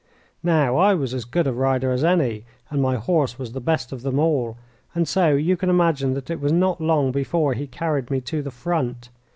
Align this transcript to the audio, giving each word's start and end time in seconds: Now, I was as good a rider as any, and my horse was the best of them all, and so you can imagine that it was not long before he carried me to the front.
Now, 0.41 0.77
I 0.77 0.95
was 0.95 1.13
as 1.13 1.25
good 1.25 1.45
a 1.45 1.53
rider 1.53 1.91
as 1.91 2.03
any, 2.03 2.43
and 2.71 2.81
my 2.81 2.95
horse 2.95 3.37
was 3.37 3.51
the 3.51 3.61
best 3.61 3.91
of 3.91 4.01
them 4.01 4.17
all, 4.17 4.57
and 4.95 5.07
so 5.07 5.35
you 5.35 5.55
can 5.55 5.69
imagine 5.69 6.15
that 6.15 6.31
it 6.31 6.41
was 6.41 6.51
not 6.51 6.81
long 6.81 7.11
before 7.11 7.53
he 7.53 7.67
carried 7.67 8.09
me 8.09 8.19
to 8.21 8.41
the 8.41 8.49
front. 8.49 9.09